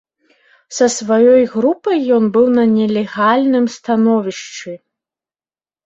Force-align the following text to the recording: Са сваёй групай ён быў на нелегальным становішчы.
Са 0.77 0.87
сваёй 0.97 1.43
групай 1.53 2.01
ён 2.17 2.25
быў 2.39 2.45
на 2.57 2.63
нелегальным 2.75 3.65
становішчы. 3.79 4.71